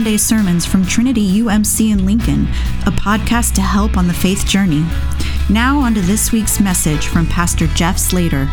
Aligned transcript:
Sunday 0.00 0.16
sermons 0.16 0.64
from 0.64 0.86
Trinity 0.86 1.40
UMC 1.42 1.92
in 1.92 2.06
Lincoln, 2.06 2.44
a 2.86 2.90
podcast 2.90 3.52
to 3.56 3.60
help 3.60 3.98
on 3.98 4.06
the 4.06 4.14
faith 4.14 4.46
journey. 4.46 4.82
Now, 5.50 5.78
on 5.78 5.92
to 5.92 6.00
this 6.00 6.32
week's 6.32 6.58
message 6.58 7.08
from 7.08 7.26
Pastor 7.26 7.66
Jeff 7.66 7.98
Slater. 7.98 8.48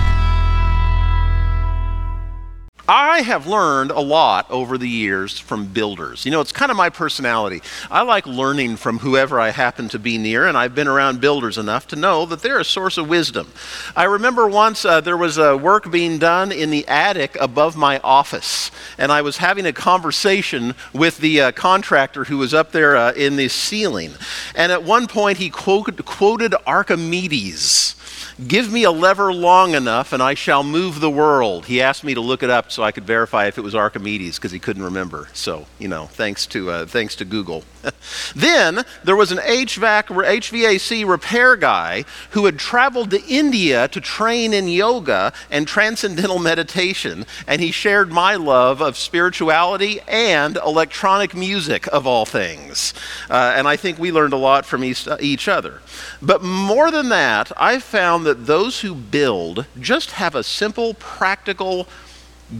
I 2.89 3.21
have 3.21 3.45
learned 3.45 3.91
a 3.91 3.99
lot 3.99 4.49
over 4.49 4.77
the 4.77 4.87
years 4.87 5.37
from 5.37 5.65
builders. 5.65 6.23
You 6.23 6.31
know, 6.31 6.39
it's 6.39 6.53
kind 6.53 6.71
of 6.71 6.77
my 6.77 6.89
personality. 6.89 7.61
I 7.91 8.03
like 8.03 8.25
learning 8.25 8.77
from 8.77 8.99
whoever 8.99 9.41
I 9.41 9.49
happen 9.49 9.89
to 9.89 9.99
be 9.99 10.17
near, 10.17 10.47
and 10.47 10.57
I've 10.57 10.73
been 10.73 10.87
around 10.87 11.19
builders 11.19 11.57
enough 11.57 11.85
to 11.89 11.97
know 11.97 12.25
that 12.27 12.41
they're 12.41 12.59
a 12.59 12.65
source 12.65 12.97
of 12.97 13.09
wisdom. 13.09 13.51
I 13.93 14.05
remember 14.05 14.47
once 14.47 14.85
uh, 14.85 15.01
there 15.01 15.17
was 15.17 15.37
a 15.37 15.57
work 15.57 15.91
being 15.91 16.17
done 16.17 16.53
in 16.53 16.69
the 16.69 16.87
attic 16.87 17.35
above 17.41 17.75
my 17.75 17.99
office, 18.05 18.71
and 18.97 19.11
I 19.11 19.21
was 19.21 19.37
having 19.37 19.65
a 19.65 19.73
conversation 19.73 20.73
with 20.93 21.17
the 21.17 21.41
uh, 21.41 21.51
contractor 21.51 22.23
who 22.23 22.37
was 22.37 22.53
up 22.53 22.71
there 22.71 22.95
uh, 22.95 23.11
in 23.11 23.35
the 23.35 23.49
ceiling. 23.49 24.13
And 24.55 24.71
at 24.71 24.83
one 24.83 25.07
point, 25.07 25.39
he 25.39 25.49
quoted 25.49 26.55
Archimedes. 26.65 27.96
Give 28.45 28.71
me 28.71 28.83
a 28.83 28.91
lever 28.91 29.33
long 29.33 29.73
enough 29.73 30.13
and 30.13 30.21
I 30.21 30.35
shall 30.35 30.61
move 30.61 30.99
the 30.99 31.09
world. 31.09 31.65
He 31.65 31.81
asked 31.81 32.03
me 32.03 32.13
to 32.13 32.21
look 32.21 32.43
it 32.43 32.51
up 32.51 32.71
so 32.71 32.83
I 32.83 32.91
could 32.91 33.03
verify 33.03 33.47
if 33.47 33.57
it 33.57 33.61
was 33.61 33.73
Archimedes 33.73 34.37
because 34.37 34.51
he 34.51 34.59
couldn't 34.59 34.83
remember. 34.83 35.27
So, 35.33 35.65
you 35.79 35.87
know, 35.87 36.05
thanks 36.05 36.45
to, 36.47 36.69
uh, 36.69 36.85
thanks 36.85 37.15
to 37.15 37.25
Google. 37.25 37.63
then 38.35 38.83
there 39.03 39.15
was 39.15 39.31
an 39.31 39.39
HVAC, 39.39 40.05
HVAC 40.05 41.07
repair 41.07 41.55
guy 41.55 42.05
who 42.31 42.45
had 42.45 42.59
traveled 42.59 43.11
to 43.11 43.23
India 43.25 43.87
to 43.89 44.01
train 44.01 44.53
in 44.53 44.67
yoga 44.67 45.33
and 45.49 45.67
transcendental 45.67 46.39
meditation, 46.47 47.25
and 47.47 47.61
he 47.61 47.71
shared 47.71 48.11
my 48.11 48.35
love 48.35 48.81
of 48.81 48.97
spirituality 48.97 49.99
and 50.07 50.57
electronic 50.57 51.35
music, 51.35 51.87
of 51.87 52.05
all 52.07 52.25
things. 52.25 52.93
Uh, 53.29 53.53
and 53.55 53.67
I 53.67 53.75
think 53.75 53.97
we 53.97 54.11
learned 54.11 54.33
a 54.33 54.37
lot 54.37 54.65
from 54.65 54.83
each, 54.83 55.07
uh, 55.07 55.17
each 55.19 55.47
other. 55.47 55.81
But 56.21 56.43
more 56.43 56.91
than 56.91 57.09
that, 57.09 57.51
I 57.57 57.79
found 57.79 58.25
that 58.25 58.45
those 58.45 58.81
who 58.81 58.95
build 58.95 59.65
just 59.79 60.11
have 60.11 60.35
a 60.35 60.43
simple, 60.43 60.93
practical, 60.95 61.87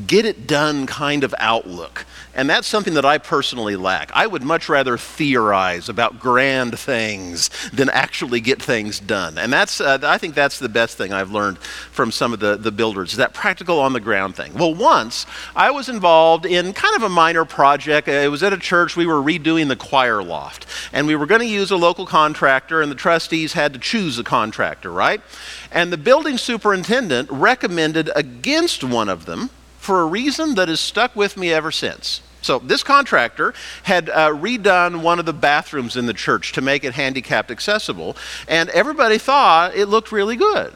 get 0.05 0.25
it 0.25 0.47
done 0.47 0.85
kind 0.85 1.23
of 1.23 1.33
outlook. 1.37 2.05
And 2.35 2.49
that's 2.49 2.67
something 2.67 2.93
that 2.93 3.05
I 3.05 3.17
personally 3.17 3.75
lack. 3.75 4.11
I 4.13 4.27
would 4.27 4.43
much 4.43 4.69
rather 4.69 4.97
theorize 4.97 5.89
about 5.89 6.19
grand 6.19 6.77
things 6.77 7.49
than 7.71 7.89
actually 7.89 8.41
get 8.41 8.61
things 8.61 8.99
done. 8.99 9.37
And 9.37 9.51
that's, 9.51 9.81
uh, 9.81 9.99
I 10.03 10.17
think 10.19 10.35
that's 10.35 10.59
the 10.59 10.69
best 10.69 10.97
thing 10.97 11.13
I've 11.13 11.31
learned 11.31 11.57
from 11.57 12.11
some 12.11 12.33
of 12.33 12.39
the, 12.39 12.55
the 12.55 12.71
builders, 12.71 13.15
that 13.15 13.33
practical 13.33 13.79
on 13.79 13.93
the 13.93 13.99
ground 13.99 14.35
thing. 14.35 14.53
Well, 14.53 14.73
once 14.75 15.25
I 15.55 15.71
was 15.71 15.89
involved 15.89 16.45
in 16.45 16.73
kind 16.73 16.95
of 16.95 17.03
a 17.03 17.09
minor 17.09 17.45
project. 17.45 18.07
It 18.07 18.29
was 18.29 18.43
at 18.43 18.53
a 18.53 18.57
church. 18.57 18.95
We 18.95 19.05
were 19.05 19.21
redoing 19.21 19.67
the 19.67 19.75
choir 19.75 20.21
loft. 20.21 20.65
And 20.93 21.07
we 21.07 21.15
were 21.15 21.25
going 21.25 21.41
to 21.41 21.47
use 21.47 21.71
a 21.71 21.77
local 21.77 22.05
contractor, 22.05 22.81
and 22.81 22.91
the 22.91 22.95
trustees 22.95 23.53
had 23.53 23.73
to 23.73 23.79
choose 23.79 24.19
a 24.19 24.23
contractor, 24.23 24.91
right? 24.91 25.21
And 25.71 25.91
the 25.91 25.97
building 25.97 26.37
superintendent 26.37 27.31
recommended 27.31 28.09
against 28.15 28.83
one 28.83 29.09
of 29.09 29.25
them 29.25 29.49
for 29.87 30.01
a 30.01 30.05
reason 30.05 30.55
that 30.55 30.67
has 30.67 30.81
stuck 30.81 31.15
with 31.15 31.37
me 31.37 31.53
ever 31.53 31.71
since. 31.71 32.19
So, 32.41 32.59
this 32.59 32.83
contractor 32.83 33.53
had 33.83 34.09
uh, 34.09 34.31
redone 34.31 35.01
one 35.01 35.17
of 35.17 35.25
the 35.25 35.31
bathrooms 35.31 35.95
in 35.95 36.07
the 36.07 36.13
church 36.13 36.51
to 36.53 36.61
make 36.61 36.83
it 36.83 36.93
handicapped 36.93 37.49
accessible, 37.49 38.17
and 38.49 38.67
everybody 38.71 39.17
thought 39.17 39.73
it 39.75 39.85
looked 39.85 40.11
really 40.11 40.35
good. 40.35 40.73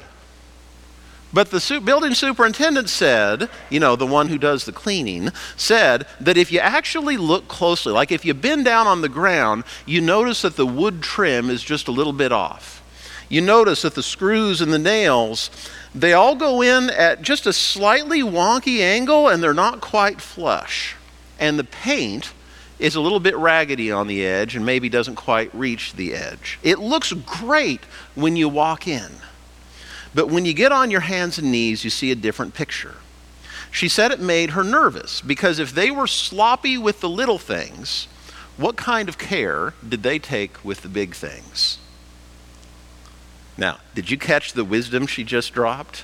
But 1.34 1.52
the 1.52 1.60
su- 1.60 1.82
building 1.82 2.14
superintendent 2.14 2.90
said, 2.90 3.50
you 3.70 3.82
know, 3.82 3.98
the 3.98 4.08
one 4.08 4.30
who 4.30 4.38
does 4.38 4.64
the 4.64 4.72
cleaning, 4.72 5.32
said 5.58 6.08
that 6.22 6.38
if 6.38 6.50
you 6.50 6.60
actually 6.60 7.18
look 7.18 7.50
closely, 7.50 7.92
like 7.92 8.14
if 8.14 8.24
you 8.24 8.34
bend 8.34 8.64
down 8.64 8.88
on 8.88 9.02
the 9.02 9.10
ground, 9.10 9.66
you 9.86 10.00
notice 10.00 10.42
that 10.44 10.56
the 10.56 10.66
wood 10.66 11.02
trim 11.02 11.50
is 11.50 11.62
just 11.62 11.90
a 11.90 11.92
little 11.92 12.14
bit 12.14 12.32
off. 12.32 12.81
You 13.32 13.40
notice 13.40 13.84
that 13.84 13.96
the 13.96 14.04
screws 14.04 14.60
and 14.60 14.74
the 14.74 14.78
nails 14.78 15.50
they 15.96 16.12
all 16.12 16.36
go 16.36 16.62
in 16.62 16.90
at 16.90 17.22
just 17.22 17.48
a 17.48 17.54
slightly 17.54 18.22
wonky 18.22 18.80
angle 18.80 19.30
and 19.30 19.42
they're 19.42 19.54
not 19.54 19.80
quite 19.80 20.20
flush. 20.20 20.96
And 21.40 21.58
the 21.58 21.64
paint 21.64 22.34
is 22.78 22.96
a 22.96 23.00
little 23.00 23.22
bit 23.22 23.38
raggedy 23.38 23.90
on 23.90 24.08
the 24.08 24.26
edge 24.26 24.54
and 24.54 24.66
maybe 24.66 24.90
doesn't 24.90 25.16
quite 25.16 25.54
reach 25.56 25.94
the 25.94 26.14
edge. 26.14 26.60
It 26.62 26.80
looks 26.80 27.14
great 27.14 27.86
when 28.16 28.36
you 28.36 28.50
walk 28.50 28.86
in. 28.86 29.12
But 30.14 30.28
when 30.28 30.44
you 30.44 30.54
get 30.54 30.74
on 30.74 30.92
your 30.92 31.00
hands 31.00 31.38
and 31.38 31.54
knees, 31.54 31.86
you 31.86 31.90
see 31.90 32.12
a 32.12 32.16
different 32.16 32.54
picture. 32.54 32.96
She 33.72 33.88
said 33.88 34.12
it 34.12 34.20
made 34.20 34.50
her 34.50 34.64
nervous 34.64 35.22
because 35.22 35.58
if 35.58 35.74
they 35.74 35.90
were 35.90 36.08
sloppy 36.08 36.78
with 36.78 37.00
the 37.00 37.08
little 37.08 37.38
things, 37.38 38.10
what 38.58 38.76
kind 38.76 39.08
of 39.08 39.18
care 39.18 39.74
did 39.88 40.04
they 40.04 40.20
take 40.20 40.64
with 40.66 40.82
the 40.82 40.90
big 40.90 41.16
things? 41.16 41.78
Now, 43.62 43.78
did 43.94 44.10
you 44.10 44.18
catch 44.18 44.54
the 44.54 44.66
wisdom 44.66 45.06
she 45.06 45.24
just 45.24 45.54
dropped? 45.54 46.04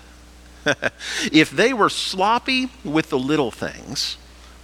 if 1.32 1.50
they 1.50 1.74
were 1.74 1.90
sloppy 1.90 2.70
with 2.84 3.10
the 3.10 3.18
little 3.18 3.50
things, 3.50 4.18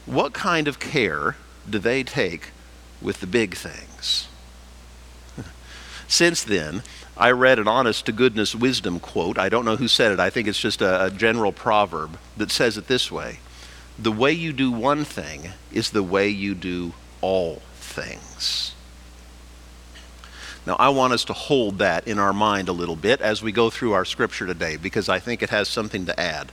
what 0.06 0.34
kind 0.34 0.68
of 0.68 0.80
care 0.80 1.36
do 1.68 1.80
they 1.80 2.04
take 2.04 2.52
with 3.02 3.20
the 3.20 3.26
big 3.26 3.56
things? 3.56 4.28
Since 6.08 6.44
then, 6.44 6.84
I 7.18 7.32
read 7.32 7.58
an 7.58 7.68
honest 7.68 8.06
to 8.06 8.12
goodness 8.12 8.54
wisdom 8.54 9.00
quote. 9.00 9.40
I 9.40 9.50
don't 9.50 9.66
know 9.66 9.78
who 9.78 9.88
said 9.88 10.12
it. 10.12 10.20
I 10.20 10.30
think 10.30 10.48
it's 10.48 10.60
just 10.60 10.80
a, 10.80 11.06
a, 11.06 11.10
general 11.10 11.52
proverb 11.52 12.20
that 12.38 12.52
says 12.52 12.78
it 12.78 12.86
this 12.86 13.12
way 13.12 13.40
The 13.98 14.12
way 14.12 14.34
you 14.34 14.54
do 14.54 14.72
one 14.72 15.04
thing 15.04 15.50
is 15.72 15.90
the 15.90 16.04
way 16.04 16.30
you 16.30 16.54
do 16.54 16.94
all 17.22 17.64
things. 17.74 18.73
Now, 20.66 20.78
I 20.80 20.90
want 20.90 21.12
us 21.12 21.26
to 21.26 21.34
hold 21.34 21.80
that 21.80 22.08
in 22.08 22.20
our 22.20 22.32
mind 22.32 22.70
a 22.70 22.74
little 22.74 22.96
bit 22.96 23.20
as 23.20 23.44
we 23.44 23.52
go 23.52 23.70
through 23.70 23.92
our 23.94 24.06
scripture 24.06 24.46
today 24.46 24.78
because 24.78 25.10
I 25.10 25.20
think 25.20 25.44
it 25.44 25.50
has 25.50 25.68
something 25.68 26.06
to 26.06 26.18
add. 26.18 26.52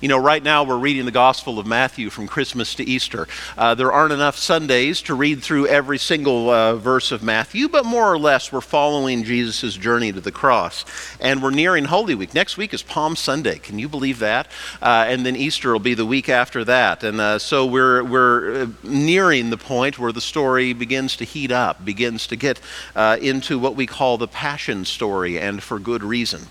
You 0.00 0.08
know, 0.08 0.18
right 0.18 0.42
now 0.42 0.62
we're 0.62 0.78
reading 0.78 1.06
the 1.06 1.10
Gospel 1.10 1.58
of 1.58 1.66
Matthew 1.66 2.08
from 2.08 2.28
Christmas 2.28 2.76
to 2.76 2.84
Easter. 2.84 3.26
Uh, 3.56 3.74
there 3.74 3.90
aren't 3.90 4.12
enough 4.12 4.36
Sundays 4.36 5.02
to 5.02 5.14
read 5.14 5.42
through 5.42 5.66
every 5.66 5.98
single 5.98 6.50
uh, 6.50 6.76
verse 6.76 7.10
of 7.10 7.20
Matthew, 7.20 7.68
but 7.68 7.84
more 7.84 8.12
or 8.12 8.16
less 8.16 8.52
we're 8.52 8.60
following 8.60 9.24
Jesus' 9.24 9.74
journey 9.74 10.12
to 10.12 10.20
the 10.20 10.30
cross. 10.30 10.84
And 11.20 11.42
we're 11.42 11.50
nearing 11.50 11.86
Holy 11.86 12.14
Week. 12.14 12.34
Next 12.34 12.56
week 12.56 12.72
is 12.72 12.82
Palm 12.82 13.16
Sunday. 13.16 13.58
Can 13.58 13.80
you 13.80 13.88
believe 13.88 14.20
that? 14.20 14.46
Uh, 14.80 15.06
and 15.08 15.26
then 15.26 15.34
Easter 15.34 15.72
will 15.72 15.80
be 15.80 15.94
the 15.94 16.06
week 16.06 16.28
after 16.28 16.64
that. 16.64 17.02
And 17.02 17.20
uh, 17.20 17.40
so 17.40 17.66
we're, 17.66 18.04
we're 18.04 18.62
uh, 18.62 18.66
nearing 18.84 19.50
the 19.50 19.56
point 19.56 19.98
where 19.98 20.12
the 20.12 20.20
story 20.20 20.74
begins 20.74 21.16
to 21.16 21.24
heat 21.24 21.50
up, 21.50 21.84
begins 21.84 22.28
to 22.28 22.36
get 22.36 22.60
uh, 22.94 23.18
into 23.48 23.58
what 23.58 23.76
we 23.76 23.86
call 23.86 24.18
the 24.18 24.28
Passion 24.28 24.84
story, 24.84 25.38
and 25.38 25.62
for 25.62 25.78
good 25.78 26.02
reason. 26.02 26.42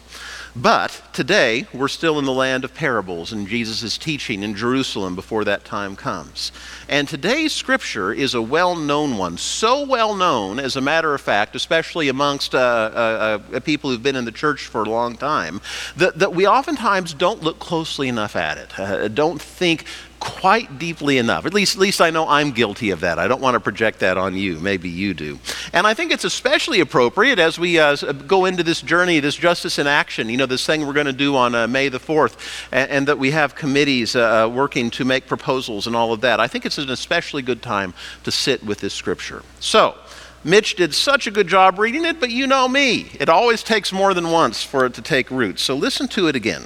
But 0.55 1.03
today, 1.13 1.67
we're 1.71 1.87
still 1.87 2.17
in 2.17 2.25
the 2.25 2.31
land 2.31 2.63
of 2.63 2.73
parables, 2.73 3.31
and 3.31 3.47
Jesus 3.47 3.83
is 3.83 3.99
teaching 3.99 4.41
in 4.41 4.55
Jerusalem 4.55 5.13
before 5.13 5.43
that 5.43 5.63
time 5.63 5.95
comes. 5.95 6.51
And 6.89 7.07
today's 7.07 7.53
scripture 7.53 8.11
is 8.11 8.33
a 8.33 8.41
well 8.41 8.75
known 8.75 9.19
one, 9.19 9.37
so 9.37 9.85
well 9.85 10.15
known, 10.15 10.59
as 10.59 10.75
a 10.75 10.81
matter 10.81 11.13
of 11.13 11.21
fact, 11.21 11.55
especially 11.55 12.09
amongst 12.09 12.55
uh, 12.55 12.57
uh, 12.57 13.39
uh, 13.53 13.59
people 13.59 13.91
who've 13.91 14.01
been 14.01 14.15
in 14.15 14.25
the 14.25 14.31
church 14.31 14.65
for 14.65 14.81
a 14.81 14.89
long 14.89 15.15
time, 15.17 15.61
that, 15.97 16.17
that 16.17 16.33
we 16.33 16.47
oftentimes 16.47 17.13
don't 17.13 17.43
look 17.43 17.59
closely 17.59 18.07
enough 18.07 18.35
at 18.35 18.57
it, 18.57 18.79
uh, 18.79 19.07
don't 19.09 19.39
think 19.39 19.85
quite 20.27 20.77
deeply 20.77 21.17
enough. 21.17 21.45
At 21.45 21.53
least, 21.53 21.75
at 21.75 21.81
least 21.81 22.01
I 22.01 22.09
know 22.09 22.27
I'm 22.27 22.51
guilty 22.51 22.91
of 22.91 22.99
that. 22.99 23.17
I 23.17 23.27
don't 23.27 23.41
want 23.41 23.55
to 23.55 23.59
project 23.59 23.99
that 23.99 24.17
on 24.17 24.35
you. 24.35 24.59
Maybe 24.59 24.89
you 24.89 25.13
do. 25.13 25.39
And 25.71 25.87
I 25.87 25.93
think 25.93 26.11
it's 26.11 26.25
especially 26.25 26.81
appropriate 26.81 27.39
as 27.39 27.57
we 27.57 27.79
uh, 27.79 27.95
go 27.95 28.45
into 28.45 28.61
this 28.61 28.81
journey, 28.81 29.19
this 29.21 29.35
justice 29.35 29.79
in 29.79 29.87
action, 29.87 30.29
you 30.29 30.35
know, 30.35 30.45
this 30.45 30.65
thing 30.65 30.85
we're 30.85 30.93
going 30.93 31.07
to 31.07 31.13
do 31.13 31.35
on 31.35 31.55
uh, 31.55 31.67
May 31.67 31.89
the 31.89 31.99
4th, 31.99 32.67
and, 32.71 32.91
and, 32.91 33.07
that 33.07 33.17
we 33.17 33.31
have 33.31 33.55
committees 33.55 34.15
uh, 34.15 34.45
uh, 34.45 34.49
working 34.49 34.89
to 34.91 35.05
make 35.05 35.27
proposals 35.27 35.87
and 35.87 35.95
all 35.95 36.11
of 36.11 36.19
that. 36.21 36.41
I 36.41 36.47
think 36.47 36.65
it's 36.65 36.77
an 36.77 36.89
especially 36.89 37.41
good 37.41 37.61
time 37.61 37.93
to 38.25 38.31
sit 38.31 38.65
with 38.65 38.79
this 38.79 38.93
scripture. 38.93 39.43
So, 39.61 39.95
Mitch 40.43 40.75
did 40.75 40.93
such 40.93 41.25
a 41.25 41.31
good 41.31 41.47
job 41.47 41.79
reading 41.79 42.05
it, 42.05 42.19
but 42.19 42.29
you 42.29 42.47
know 42.47 42.67
me. 42.67 43.07
It 43.19 43.29
always 43.29 43.63
takes 43.63 43.91
more 43.93 44.13
than 44.13 44.29
once 44.29 44.61
for 44.61 44.85
it 44.85 44.93
to 44.95 45.01
take 45.01 45.31
root. 45.31 45.57
So 45.59 45.73
listen 45.75 46.07
to 46.09 46.27
it 46.27 46.35
again. 46.35 46.65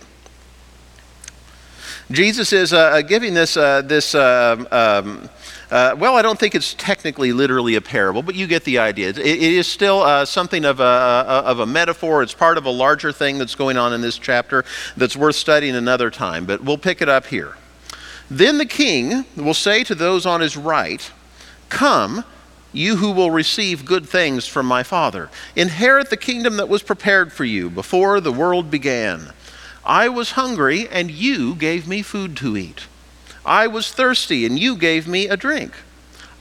Jesus 2.12 2.52
is 2.52 2.74
uh, 2.74 2.78
uh, 2.78 3.02
giving 3.02 3.34
this, 3.34 3.56
uh, 3.56 3.81
this 3.81 4.13
um, 4.16 4.68
um, 4.72 5.30
uh, 5.69 5.96
well, 5.98 6.18
I 6.18 6.22
don't 6.22 6.38
think 6.38 6.56
it's 6.56 6.74
technically 6.74 7.31
literally 7.31 7.75
a 7.75 7.81
parable, 7.81 8.22
but 8.22 8.36
you 8.36 8.48
get 8.48 8.66
the 8.66 8.80
idea. 8.80 9.10
it, 9.10 9.18
it 9.19 9.42
is 9.42 9.66
still 9.66 10.02
uh, 10.02 10.25
something 10.25 10.66
of 10.66 10.81
a, 10.81 10.84
of 10.84 11.60
a 11.60 11.66
metaphor. 11.66 12.22
It's 12.22 12.34
part 12.34 12.58
of 12.58 12.66
a 12.66 12.69
larger 12.69 13.13
thing 13.13 13.38
that's 13.38 13.56
going 13.56 13.78
on 13.78 13.94
in 13.94 14.02
this 14.02 14.18
chapter 14.18 14.66
that's 14.98 15.16
worth 15.16 15.38
studying 15.38 15.75
another 15.75 16.12
time, 16.12 16.46
but 16.46 16.62
we'll 16.62 16.78
pick 16.78 17.02
it 17.02 17.08
up 17.08 17.28
here. 17.28 17.56
Then 18.30 18.58
the 18.58 18.66
king 18.66 19.25
will 19.38 19.54
say 19.54 19.86
to 19.86 19.96
those 19.96 20.25
on 20.25 20.42
his 20.42 20.58
right, 20.58 21.10
Come, 21.69 22.25
you 22.74 22.98
who 22.98 23.12
will 23.12 23.31
receive 23.31 23.86
good 23.86 24.08
things 24.08 24.46
from 24.46 24.66
my 24.66 24.84
Father. 24.84 25.30
Inherit 25.56 26.10
the 26.10 26.18
kingdom 26.18 26.58
that 26.58 26.68
was 26.68 26.84
prepared 26.84 27.31
for 27.31 27.46
you 27.46 27.69
before 27.69 28.19
the 28.19 28.31
world 28.34 28.69
began. 28.69 29.31
I 29.86 30.10
was 30.10 30.31
hungry, 30.31 30.88
and 30.88 31.10
you 31.10 31.56
gave 31.56 31.88
me 31.88 32.01
food 32.01 32.38
to 32.38 32.57
eat. 32.57 32.88
I 33.45 33.68
was 33.68 33.92
thirsty, 33.92 34.45
and 34.45 34.60
you 34.60 34.75
gave 34.75 35.07
me 35.07 35.28
a 35.28 35.38
drink. 35.38 35.74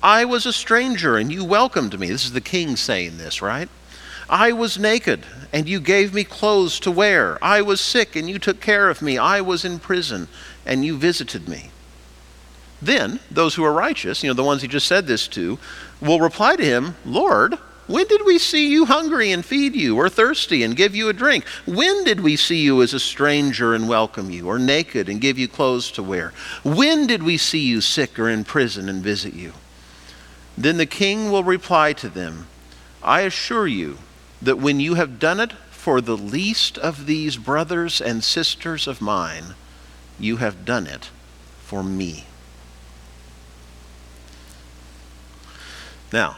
I 0.03 0.25
was 0.25 0.47
a 0.47 0.53
stranger 0.53 1.19
and 1.19 1.31
you 1.31 1.45
welcomed 1.45 1.99
me. 1.99 2.09
This 2.09 2.25
is 2.25 2.33
the 2.33 2.41
king 2.41 2.77
saying 2.77 3.19
this, 3.19 3.43
right? 3.43 3.69
I 4.31 4.53
was 4.53 4.79
naked 4.79 5.27
and 5.53 5.69
you 5.69 5.81
gave 5.81 6.15
me 6.15 6.25
clothes 6.25 6.81
to 6.81 6.91
wear. 6.91 7.43
I 7.43 7.61
was 7.61 7.81
sick 7.81 8.17
and 8.17 8.29
you 8.31 8.39
took 8.39 8.61
care 8.61 8.89
of 8.89 9.03
me. 9.03 9.19
I 9.19 9.41
was 9.41 9.65
in 9.65 9.79
prison 9.79 10.29
and 10.65 10.85
you 10.85 10.97
visited 10.97 11.49
me. 11.49 11.71
Then 12.81 13.21
those 13.31 13.57
who 13.57 13.65
are 13.65 13.73
righteous, 13.73 14.23
you 14.23 14.31
know, 14.31 14.35
the 14.35 14.45
ones 14.45 14.63
he 14.63 14.69
just 14.69 14.87
said 14.87 15.07
this 15.07 15.29
to, 15.29 15.59
will 16.01 16.21
reply 16.21 16.57
to 16.57 16.65
him, 16.65 16.97
Lord, 17.05 17.59
when 17.91 18.07
did 18.07 18.25
we 18.25 18.39
see 18.39 18.71
you 18.71 18.87
hungry 18.87 19.33
and 19.33 19.45
feed 19.45 19.75
you, 19.75 19.97
or 19.97 20.09
thirsty 20.09 20.63
and 20.63 20.77
give 20.77 20.95
you 20.95 21.09
a 21.09 21.13
drink? 21.13 21.45
When 21.67 22.05
did 22.05 22.21
we 22.21 22.37
see 22.37 22.59
you 22.63 22.83
as 22.83 22.95
a 22.95 23.01
stranger 23.01 23.75
and 23.75 23.89
welcome 23.89 24.31
you, 24.31 24.47
or 24.47 24.61
naked 24.61 25.09
and 25.09 25.21
give 25.21 25.39
you 25.39 25.49
clothes 25.49 25.91
to 25.93 26.03
wear? 26.03 26.33
When 26.63 27.09
did 27.09 27.25
we 27.25 27.37
see 27.37 27.59
you 27.59 27.81
sick 27.81 28.17
or 28.17 28.31
in 28.31 28.45
prison 28.45 28.89
and 28.89 29.03
visit 29.03 29.35
you? 29.35 29.55
Then 30.57 30.77
the 30.77 30.87
king 30.87 31.33
will 31.33 31.43
reply 31.43 31.93
to 31.95 32.09
them, 32.09 32.47
I 33.03 33.23
assure 33.23 33.67
you 33.67 33.99
that 34.41 34.59
when 34.59 34.79
you 34.79 34.95
have 34.95 35.19
done 35.19 35.41
it 35.41 35.53
for 35.71 36.01
the 36.01 36.17
least 36.17 36.79
of 36.79 37.07
these 37.07 37.37
brothers 37.37 38.01
and 38.01 38.23
sisters 38.23 38.87
of 38.87 39.01
mine, 39.01 39.55
you 40.19 40.37
have 40.37 40.65
done 40.65 40.87
it 40.87 41.11
for 41.65 41.83
me. 41.83 42.27
Now, 46.13 46.37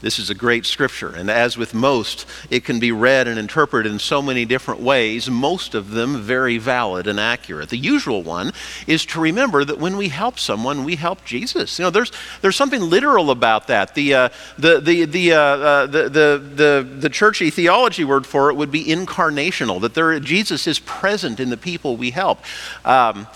this 0.00 0.18
is 0.18 0.30
a 0.30 0.34
great 0.34 0.66
scripture, 0.66 1.10
and 1.14 1.30
as 1.30 1.56
with 1.56 1.74
most, 1.74 2.26
it 2.48 2.64
can 2.64 2.80
be 2.80 2.92
read 2.92 3.28
and 3.28 3.38
interpreted 3.38 3.90
in 3.90 3.98
so 3.98 4.22
many 4.22 4.44
different 4.44 4.80
ways, 4.80 5.28
most 5.30 5.74
of 5.74 5.90
them 5.90 6.20
very 6.20 6.58
valid 6.58 7.06
and 7.06 7.20
accurate. 7.20 7.68
The 7.68 7.76
usual 7.76 8.22
one 8.22 8.52
is 8.86 9.04
to 9.06 9.20
remember 9.20 9.64
that 9.64 9.78
when 9.78 9.96
we 9.96 10.08
help 10.08 10.38
someone, 10.38 10.84
we 10.84 10.96
help 10.96 11.24
Jesus. 11.24 11.78
You 11.78 11.84
know, 11.84 11.90
there's, 11.90 12.12
there's 12.40 12.56
something 12.56 12.82
literal 12.82 13.30
about 13.30 13.66
that. 13.66 13.94
The, 13.94 14.14
uh, 14.14 14.28
the, 14.58 14.80
the, 14.80 15.04
the, 15.04 15.32
uh, 15.32 15.38
uh, 15.38 15.86
the, 15.86 16.02
the, 16.08 16.42
the, 16.54 16.88
the 17.00 17.10
churchy 17.10 17.50
theology 17.50 18.04
word 18.04 18.26
for 18.26 18.50
it 18.50 18.54
would 18.54 18.70
be 18.70 18.84
incarnational, 18.84 19.80
that 19.80 19.94
there, 19.94 20.18
Jesus 20.20 20.66
is 20.66 20.78
present 20.78 21.40
in 21.40 21.50
the 21.50 21.56
people 21.56 21.96
we 21.96 22.10
help. 22.10 22.40
Um, 22.84 23.26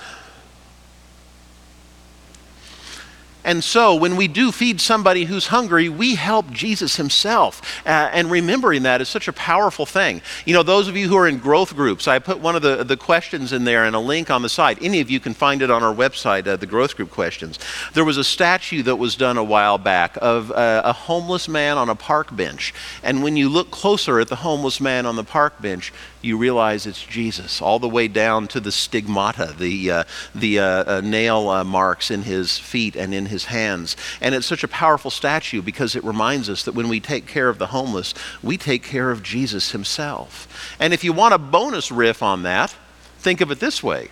And 3.44 3.62
so, 3.62 3.94
when 3.94 4.16
we 4.16 4.26
do 4.26 4.50
feed 4.50 4.80
somebody 4.80 5.24
who's 5.24 5.48
hungry, 5.48 5.88
we 5.88 6.14
help 6.14 6.50
Jesus 6.50 6.96
himself. 6.96 7.60
Uh, 7.86 8.10
and 8.12 8.30
remembering 8.30 8.82
that 8.84 9.00
is 9.00 9.08
such 9.08 9.28
a 9.28 9.32
powerful 9.32 9.86
thing. 9.86 10.22
You 10.46 10.54
know, 10.54 10.62
those 10.62 10.88
of 10.88 10.96
you 10.96 11.08
who 11.08 11.16
are 11.16 11.28
in 11.28 11.38
growth 11.38 11.76
groups, 11.76 12.08
I 12.08 12.18
put 12.18 12.40
one 12.40 12.56
of 12.56 12.62
the, 12.62 12.84
the 12.84 12.96
questions 12.96 13.52
in 13.52 13.64
there 13.64 13.84
and 13.84 13.94
a 13.94 14.00
link 14.00 14.30
on 14.30 14.42
the 14.42 14.48
side. 14.48 14.78
Any 14.80 15.00
of 15.00 15.10
you 15.10 15.20
can 15.20 15.34
find 15.34 15.62
it 15.62 15.70
on 15.70 15.82
our 15.82 15.94
website, 15.94 16.46
uh, 16.46 16.56
the 16.56 16.66
growth 16.66 16.96
group 16.96 17.10
questions. 17.10 17.58
There 17.92 18.04
was 18.04 18.16
a 18.16 18.24
statue 18.24 18.82
that 18.84 18.96
was 18.96 19.16
done 19.16 19.36
a 19.36 19.44
while 19.44 19.78
back 19.78 20.16
of 20.22 20.50
uh, 20.50 20.82
a 20.84 20.92
homeless 20.92 21.48
man 21.48 21.76
on 21.76 21.88
a 21.88 21.94
park 21.94 22.34
bench. 22.34 22.72
And 23.02 23.22
when 23.22 23.36
you 23.36 23.48
look 23.48 23.70
closer 23.70 24.20
at 24.20 24.28
the 24.28 24.36
homeless 24.36 24.80
man 24.80 25.06
on 25.06 25.16
the 25.16 25.24
park 25.24 25.60
bench, 25.60 25.92
you 26.24 26.36
realize 26.36 26.86
it's 26.86 27.04
Jesus, 27.04 27.60
all 27.60 27.78
the 27.78 27.88
way 27.88 28.08
down 28.08 28.48
to 28.48 28.60
the 28.60 28.72
stigmata, 28.72 29.54
the, 29.58 29.90
uh, 29.90 30.04
the 30.34 30.58
uh, 30.58 30.64
uh, 30.64 31.00
nail 31.02 31.48
uh, 31.48 31.64
marks 31.64 32.10
in 32.10 32.22
his 32.22 32.58
feet 32.58 32.96
and 32.96 33.14
in 33.14 33.26
his 33.26 33.46
hands. 33.46 33.96
And 34.20 34.34
it's 34.34 34.46
such 34.46 34.64
a 34.64 34.68
powerful 34.68 35.10
statue 35.10 35.62
because 35.62 35.94
it 35.94 36.04
reminds 36.04 36.48
us 36.48 36.62
that 36.64 36.74
when 36.74 36.88
we 36.88 37.00
take 37.00 37.26
care 37.26 37.48
of 37.48 37.58
the 37.58 37.68
homeless, 37.68 38.14
we 38.42 38.56
take 38.56 38.82
care 38.82 39.10
of 39.10 39.22
Jesus 39.22 39.72
himself. 39.72 40.76
And 40.80 40.94
if 40.94 41.04
you 41.04 41.12
want 41.12 41.34
a 41.34 41.38
bonus 41.38 41.92
riff 41.92 42.22
on 42.22 42.42
that, 42.42 42.74
think 43.18 43.40
of 43.40 43.50
it 43.50 43.60
this 43.60 43.82
way 43.82 44.08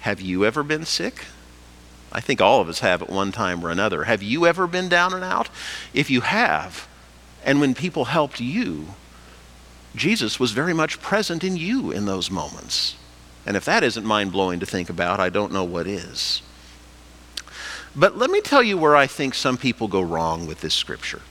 Have 0.00 0.20
you 0.20 0.44
ever 0.44 0.62
been 0.62 0.84
sick? 0.84 1.26
I 2.12 2.20
think 2.20 2.40
all 2.40 2.60
of 2.60 2.68
us 2.68 2.78
have 2.78 3.02
at 3.02 3.10
one 3.10 3.32
time 3.32 3.64
or 3.64 3.70
another. 3.70 4.04
Have 4.04 4.22
you 4.22 4.46
ever 4.46 4.68
been 4.68 4.88
down 4.88 5.12
and 5.12 5.24
out? 5.24 5.48
If 5.92 6.10
you 6.10 6.20
have, 6.20 6.86
and 7.44 7.60
when 7.60 7.74
people 7.74 8.06
helped 8.06 8.40
you, 8.40 8.94
Jesus 9.94 10.40
was 10.40 10.52
very 10.52 10.74
much 10.74 11.00
present 11.00 11.44
in 11.44 11.56
you 11.56 11.90
in 11.90 12.06
those 12.06 12.30
moments. 12.30 12.96
And 13.46 13.56
if 13.56 13.64
that 13.66 13.84
isn't 13.84 14.04
mind 14.04 14.32
blowing 14.32 14.60
to 14.60 14.66
think 14.66 14.90
about, 14.90 15.20
I 15.20 15.28
don't 15.28 15.52
know 15.52 15.64
what 15.64 15.86
is. 15.86 16.42
But 17.94 18.16
let 18.16 18.30
me 18.30 18.40
tell 18.40 18.62
you 18.62 18.76
where 18.76 18.96
I 18.96 19.06
think 19.06 19.34
some 19.34 19.56
people 19.56 19.86
go 19.86 20.02
wrong 20.02 20.46
with 20.46 20.60
this 20.60 20.74
scripture. 20.74 21.22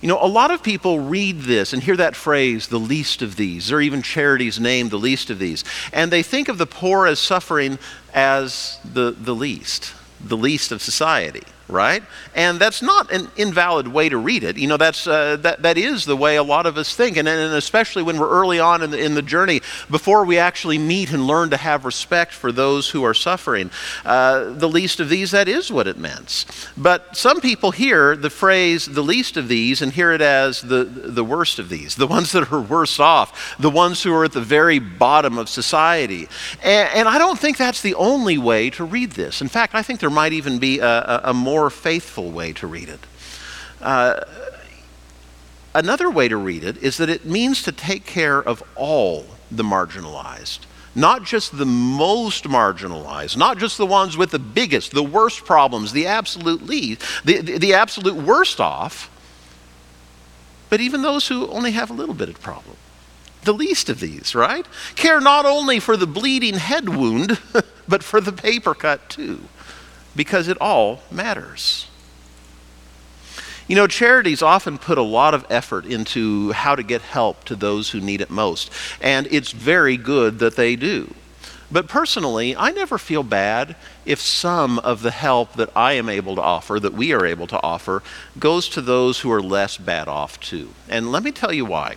You 0.00 0.08
know, 0.08 0.18
a 0.22 0.28
lot 0.28 0.50
of 0.50 0.62
people 0.62 1.00
read 1.00 1.40
this 1.40 1.72
and 1.72 1.82
hear 1.82 1.96
that 1.96 2.16
phrase, 2.16 2.68
the 2.68 2.78
least 2.78 3.22
of 3.22 3.36
these, 3.36 3.72
or 3.72 3.80
even 3.80 4.02
charities 4.02 4.60
named 4.60 4.90
the 4.90 4.98
least 4.98 5.30
of 5.30 5.38
these, 5.38 5.64
and 5.92 6.10
they 6.10 6.22
think 6.22 6.48
of 6.48 6.58
the 6.58 6.66
poor 6.66 7.06
as 7.06 7.18
suffering 7.18 7.78
as 8.14 8.78
the, 8.84 9.10
the 9.10 9.34
least, 9.34 9.94
the 10.20 10.36
least 10.36 10.70
of 10.70 10.82
society 10.82 11.42
right? 11.68 12.02
And 12.34 12.60
that's 12.60 12.82
not 12.82 13.10
an 13.10 13.28
invalid 13.36 13.88
way 13.88 14.08
to 14.08 14.16
read 14.16 14.44
it. 14.44 14.56
You 14.56 14.68
know, 14.68 14.76
that's, 14.76 15.06
uh, 15.06 15.36
that, 15.36 15.62
that 15.62 15.76
is 15.76 16.04
the 16.04 16.16
way 16.16 16.36
a 16.36 16.42
lot 16.42 16.66
of 16.66 16.76
us 16.76 16.94
think. 16.94 17.16
And, 17.16 17.26
and 17.26 17.54
especially 17.54 18.02
when 18.02 18.18
we're 18.18 18.30
early 18.30 18.60
on 18.60 18.82
in 18.82 18.90
the, 18.90 18.98
in 18.98 19.14
the 19.14 19.22
journey, 19.22 19.60
before 19.90 20.24
we 20.24 20.38
actually 20.38 20.78
meet 20.78 21.12
and 21.12 21.26
learn 21.26 21.50
to 21.50 21.56
have 21.56 21.84
respect 21.84 22.32
for 22.32 22.52
those 22.52 22.90
who 22.90 23.04
are 23.04 23.14
suffering, 23.14 23.70
uh, 24.04 24.50
the 24.50 24.68
least 24.68 25.00
of 25.00 25.08
these, 25.08 25.32
that 25.32 25.48
is 25.48 25.72
what 25.72 25.86
it 25.86 25.98
means. 25.98 26.46
But 26.76 27.16
some 27.16 27.40
people 27.40 27.72
hear 27.72 28.14
the 28.14 28.30
phrase, 28.30 28.86
the 28.86 29.02
least 29.02 29.36
of 29.36 29.48
these, 29.48 29.82
and 29.82 29.92
hear 29.92 30.12
it 30.12 30.20
as 30.20 30.62
the, 30.62 30.84
the 30.84 31.24
worst 31.24 31.58
of 31.58 31.68
these, 31.68 31.96
the 31.96 32.06
ones 32.16 32.32
that 32.32 32.52
are 32.52 32.60
worse 32.60 33.00
off, 33.00 33.56
the 33.58 33.70
ones 33.70 34.02
who 34.02 34.12
are 34.14 34.24
at 34.24 34.32
the 34.32 34.40
very 34.40 34.78
bottom 34.78 35.36
of 35.38 35.48
society. 35.48 36.28
And, 36.62 36.88
and 36.94 37.08
I 37.08 37.18
don't 37.18 37.38
think 37.38 37.56
that's 37.56 37.82
the 37.82 37.94
only 37.94 38.38
way 38.38 38.70
to 38.70 38.84
read 38.84 39.12
this. 39.12 39.40
In 39.42 39.48
fact, 39.48 39.74
I 39.74 39.82
think 39.82 40.00
there 40.00 40.10
might 40.10 40.32
even 40.32 40.58
be 40.58 40.78
a, 40.78 40.86
a, 40.86 41.20
a 41.24 41.34
more 41.34 41.55
more 41.56 41.70
faithful 41.70 42.30
way 42.30 42.52
to 42.52 42.66
read 42.66 42.86
it. 42.86 43.00
Uh, 43.80 44.20
another 45.74 46.10
way 46.10 46.28
to 46.28 46.36
read 46.36 46.62
it 46.62 46.76
is 46.82 46.98
that 46.98 47.08
it 47.08 47.24
means 47.24 47.62
to 47.62 47.72
take 47.72 48.04
care 48.04 48.42
of 48.42 48.62
all 48.74 49.24
the 49.50 49.62
marginalized. 49.62 50.60
Not 50.94 51.24
just 51.24 51.56
the 51.56 51.64
most 51.64 52.44
marginalized, 52.44 53.38
not 53.38 53.56
just 53.56 53.78
the 53.78 53.86
ones 53.86 54.18
with 54.18 54.32
the 54.32 54.38
biggest, 54.38 54.92
the 54.92 55.02
worst 55.02 55.46
problems, 55.46 55.92
the 55.92 56.06
absolute 56.06 56.62
least, 56.62 57.00
the, 57.24 57.40
the, 57.40 57.58
the 57.58 57.72
absolute 57.72 58.16
worst 58.16 58.60
off, 58.60 59.10
but 60.68 60.82
even 60.82 61.00
those 61.00 61.28
who 61.28 61.48
only 61.48 61.70
have 61.70 61.88
a 61.88 61.94
little 61.94 62.14
bit 62.14 62.28
of 62.28 62.40
problem 62.40 62.76
the 63.44 63.54
least 63.54 63.88
of 63.88 64.00
these, 64.00 64.34
right? 64.34 64.66
Care 64.96 65.20
not 65.20 65.46
only 65.46 65.78
for 65.78 65.96
the 65.96 66.06
bleeding 66.06 66.54
head 66.54 66.88
wound, 66.88 67.38
but 67.88 68.02
for 68.02 68.20
the 68.20 68.32
paper 68.32 68.74
cut 68.74 69.08
too 69.08 69.38
because 70.16 70.48
it 70.48 70.58
all 70.60 71.02
matters. 71.10 71.86
You 73.68 73.76
know, 73.76 73.86
charities 73.86 74.42
often 74.42 74.78
put 74.78 74.96
a 74.96 75.02
lot 75.02 75.34
of 75.34 75.44
effort 75.50 75.86
into 75.86 76.52
how 76.52 76.76
to 76.76 76.82
get 76.82 77.02
help 77.02 77.44
to 77.44 77.56
those 77.56 77.90
who 77.90 78.00
need 78.00 78.20
it 78.20 78.30
most, 78.30 78.72
and 79.00 79.26
it's 79.30 79.52
very 79.52 79.96
good 79.96 80.38
that 80.38 80.56
they 80.56 80.76
do. 80.76 81.14
But 81.70 81.88
personally, 81.88 82.54
I 82.54 82.70
never 82.70 82.96
feel 82.96 83.24
bad 83.24 83.74
if 84.04 84.20
some 84.20 84.78
of 84.78 85.02
the 85.02 85.10
help 85.10 85.54
that 85.54 85.70
I 85.74 85.94
am 85.94 86.08
able 86.08 86.36
to 86.36 86.42
offer, 86.42 86.78
that 86.78 86.92
we 86.92 87.12
are 87.12 87.26
able 87.26 87.48
to 87.48 87.60
offer, 87.60 88.04
goes 88.38 88.68
to 88.68 88.80
those 88.80 89.20
who 89.20 89.32
are 89.32 89.42
less 89.42 89.76
bad 89.76 90.06
off 90.06 90.38
too. 90.38 90.70
And 90.88 91.10
let 91.10 91.24
me 91.24 91.32
tell 91.32 91.52
you 91.52 91.64
why. 91.64 91.96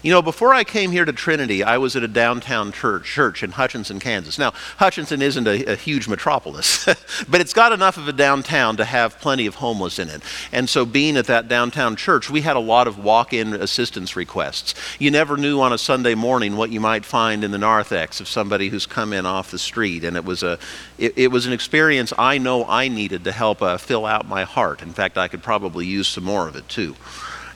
You 0.00 0.12
know, 0.12 0.22
before 0.22 0.54
I 0.54 0.62
came 0.62 0.92
here 0.92 1.04
to 1.04 1.12
Trinity, 1.12 1.64
I 1.64 1.78
was 1.78 1.96
at 1.96 2.04
a 2.04 2.08
downtown 2.08 2.70
church, 2.70 3.04
church 3.04 3.42
in 3.42 3.50
Hutchinson, 3.50 3.98
Kansas. 3.98 4.38
Now, 4.38 4.52
Hutchinson 4.76 5.20
isn't 5.20 5.46
a, 5.48 5.72
a 5.72 5.74
huge 5.74 6.06
metropolis, 6.06 6.84
but 7.28 7.40
it's 7.40 7.52
got 7.52 7.72
enough 7.72 7.96
of 7.96 8.06
a 8.06 8.12
downtown 8.12 8.76
to 8.76 8.84
have 8.84 9.18
plenty 9.18 9.46
of 9.46 9.56
homeless 9.56 9.98
in 9.98 10.08
it. 10.08 10.22
And 10.52 10.68
so, 10.68 10.86
being 10.86 11.16
at 11.16 11.26
that 11.26 11.48
downtown 11.48 11.96
church, 11.96 12.30
we 12.30 12.42
had 12.42 12.54
a 12.54 12.60
lot 12.60 12.86
of 12.86 13.02
walk 13.02 13.32
in 13.32 13.52
assistance 13.52 14.14
requests. 14.14 14.74
You 15.00 15.10
never 15.10 15.36
knew 15.36 15.60
on 15.60 15.72
a 15.72 15.78
Sunday 15.78 16.14
morning 16.14 16.56
what 16.56 16.70
you 16.70 16.78
might 16.78 17.04
find 17.04 17.42
in 17.42 17.50
the 17.50 17.58
narthex 17.58 18.20
of 18.20 18.28
somebody 18.28 18.68
who's 18.68 18.86
come 18.86 19.12
in 19.12 19.26
off 19.26 19.50
the 19.50 19.58
street. 19.58 20.04
And 20.04 20.16
it 20.16 20.24
was, 20.24 20.44
a, 20.44 20.60
it, 20.96 21.14
it 21.16 21.28
was 21.32 21.46
an 21.46 21.52
experience 21.52 22.12
I 22.16 22.38
know 22.38 22.64
I 22.66 22.86
needed 22.86 23.24
to 23.24 23.32
help 23.32 23.62
uh, 23.62 23.76
fill 23.78 24.06
out 24.06 24.28
my 24.28 24.44
heart. 24.44 24.80
In 24.80 24.92
fact, 24.92 25.18
I 25.18 25.26
could 25.26 25.42
probably 25.42 25.86
use 25.86 26.06
some 26.06 26.22
more 26.22 26.46
of 26.46 26.54
it 26.54 26.68
too. 26.68 26.94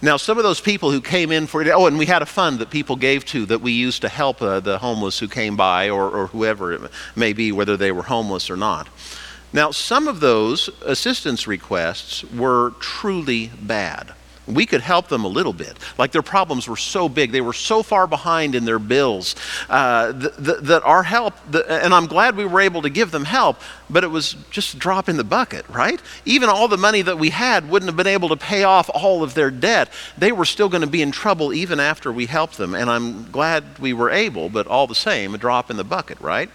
Now, 0.05 0.17
some 0.17 0.37
of 0.37 0.43
those 0.43 0.61
people 0.61 0.91
who 0.91 1.01
came 1.01 1.31
in 1.31 1.47
for 1.47 1.63
it, 1.63 1.69
oh, 1.69 1.87
and 1.87 1.97
we 1.97 2.07
had 2.07 2.23
a 2.23 2.27
fund 2.27 2.59
that 2.59 2.71
people 2.71 2.97
gave 2.97 3.25
to 3.27 3.47
that 3.47 3.61
we 3.61 3.71
used 3.71 4.03
to 4.03 4.09
help 4.09 4.43
uh, 4.43 4.59
the 4.59 4.79
homeless 4.79 5.21
who 5.21 5.29
came 5.29 5.57
by 5.57 5.91
or, 5.91 6.11
or 6.11 6.27
whoever 6.27 6.73
it 6.73 6.91
may 7.15 7.33
be, 7.33 7.53
whether 7.53 7.77
they 7.77 7.93
were 7.93 8.03
homeless 8.03 8.51
or 8.51 8.57
not. 8.57 8.89
Now, 9.53 9.71
some 9.71 10.09
of 10.09 10.19
those 10.19 10.69
assistance 10.85 11.47
requests 11.47 12.25
were 12.25 12.73
truly 12.81 13.53
bad 13.61 14.15
we 14.47 14.67
could 14.67 14.81
help 14.81 15.09
them 15.09 15.25
a 15.25 15.29
little 15.29 15.53
bit. 15.53 15.77
Like 15.99 16.13
their 16.13 16.23
problems 16.23 16.67
were 16.67 16.77
so 16.77 17.09
big, 17.09 17.31
they 17.31 17.41
were 17.41 17.53
so 17.53 17.83
far 17.83 18.07
behind 18.07 18.55
in 18.55 18.65
their 18.65 18.79
bills 18.79 19.37
uh, 19.71 20.13
th- 20.13 20.35
th- 20.37 20.59
that 20.63 20.83
our 20.83 21.03
help, 21.03 21.35
and 21.69 21.95
I'm 21.95 22.07
glad 22.07 22.37
we 22.37 22.45
were 22.45 22.61
able 22.61 22.83
to 22.83 22.91
give 22.91 23.11
them 23.11 23.25
help, 23.25 23.61
but 23.89 24.03
it 24.05 24.09
was 24.09 24.35
just 24.51 24.75
a 24.75 24.77
drop 24.79 25.09
in 25.09 25.17
the 25.17 25.25
bucket, 25.25 25.69
right? 25.69 26.01
Even 26.25 26.49
all 26.49 26.67
the 26.67 26.77
money 26.77 27.03
that 27.03 27.19
we 27.19 27.31
had 27.31 27.69
wouldn't 27.69 27.89
have 27.89 27.97
been 27.97 28.07
able 28.07 28.29
to 28.31 28.37
pay 28.37 28.65
off 28.65 28.91
all 28.93 29.23
of 29.23 29.35
their 29.35 29.51
debt. 29.51 29.89
They 30.19 30.33
were 30.33 30.45
still 30.45 30.69
going 30.69 30.83
to 30.83 30.87
be 30.89 31.03
in 31.03 31.13
trouble 31.13 31.53
even 31.53 31.79
after 31.79 32.13
we 32.13 32.27
helped 32.27 32.59
them, 32.59 32.75
and 32.75 32.91
I'm 32.91 33.31
glad 33.31 33.79
we 33.79 33.93
were 33.93 34.11
able, 34.11 34.49
but 34.49 34.67
all 34.67 34.87
the 34.87 34.95
same, 34.95 35.35
a 35.35 35.39
drop 35.39 35.71
in 35.71 35.77
the 35.77 35.85
bucket, 35.85 36.21
right? 36.21 36.51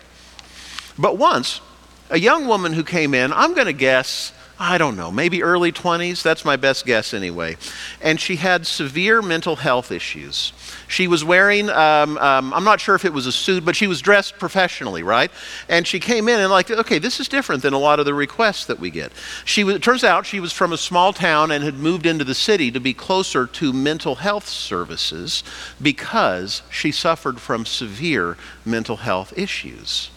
But 1.00 1.18
once, 1.18 1.62
a 2.10 2.20
young 2.20 2.48
woman 2.48 2.74
who 2.74 2.84
came 2.84 3.14
in, 3.14 3.32
I'm 3.32 3.54
going 3.54 3.68
to 3.68 3.74
guess 3.74 4.34
I 4.60 4.80
don't 4.80 4.96
know, 4.96 5.12
maybe 5.12 5.44
early 5.44 5.72
20s. 5.72 6.24
That's 6.24 6.44
my 6.44 6.56
best 6.56 6.86
guess 6.86 7.14
anyway. 7.14 7.58
And 8.02 8.20
she 8.20 8.38
had 8.38 8.66
severe 8.66 9.22
mental 9.22 9.56
health 9.56 9.92
issues. 9.92 10.52
She 10.88 11.08
was 11.08 11.24
wearing, 11.24 11.70
um, 11.70 12.18
um, 12.18 12.52
I'm 12.56 12.64
not 12.64 12.82
sure 12.82 12.96
if 12.96 13.06
it 13.06 13.14
was 13.14 13.28
a 13.28 13.32
suit, 13.32 13.64
but 13.64 13.76
she 13.76 13.86
was 13.86 14.02
dressed 14.02 14.40
professionally, 14.40 15.04
right? 15.04 15.30
And 15.70 15.86
she 15.86 16.00
came 16.00 16.28
in 16.28 16.40
and, 16.40 16.50
like, 16.50 16.72
okay, 16.72 16.98
this 16.98 17.20
is 17.20 17.28
different 17.28 17.62
than 17.62 17.74
a 17.74 17.78
lot 17.78 18.00
of 18.00 18.08
the 18.08 18.16
requests 18.16 18.66
that 18.66 18.80
we 18.80 18.90
get. 18.90 19.12
She 19.46 19.64
was, 19.64 19.76
it 19.76 19.84
turns 19.84 20.04
out 20.04 20.26
she 20.26 20.40
was 20.40 20.54
from 20.54 20.74
a 20.74 20.78
small 20.78 21.14
town 21.14 21.52
and 21.52 21.64
had 21.64 21.76
moved 21.76 22.08
into 22.08 22.24
the 22.24 22.34
city 22.34 22.72
to 22.72 22.80
be 22.80 22.96
closer 22.96 23.46
to 23.46 23.72
mental 23.72 24.16
health 24.16 24.48
services 24.48 25.44
because 25.80 26.64
she 26.72 26.92
suffered 26.92 27.40
from 27.40 27.64
severe 27.64 28.38
mental 28.66 28.98
health 28.98 29.38
issues. 29.38 30.10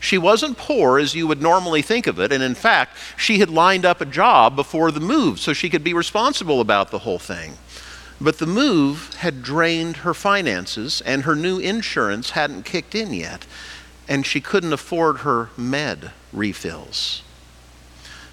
She 0.00 0.18
wasn't 0.18 0.58
poor 0.58 0.98
as 0.98 1.14
you 1.14 1.26
would 1.26 1.42
normally 1.42 1.82
think 1.82 2.06
of 2.06 2.20
it, 2.20 2.32
and 2.32 2.42
in 2.42 2.54
fact, 2.54 2.96
she 3.16 3.38
had 3.38 3.50
lined 3.50 3.84
up 3.84 4.00
a 4.00 4.06
job 4.06 4.56
before 4.56 4.90
the 4.90 5.00
move 5.00 5.40
so 5.40 5.52
she 5.52 5.70
could 5.70 5.84
be 5.84 5.94
responsible 5.94 6.60
about 6.60 6.90
the 6.90 7.00
whole 7.00 7.18
thing. 7.18 7.54
But 8.20 8.38
the 8.38 8.46
move 8.46 9.14
had 9.18 9.42
drained 9.42 9.98
her 9.98 10.14
finances, 10.14 11.00
and 11.02 11.22
her 11.22 11.36
new 11.36 11.58
insurance 11.58 12.30
hadn't 12.30 12.64
kicked 12.64 12.94
in 12.94 13.12
yet, 13.12 13.46
and 14.08 14.26
she 14.26 14.40
couldn't 14.40 14.72
afford 14.72 15.18
her 15.18 15.50
med 15.56 16.12
refills. 16.32 17.22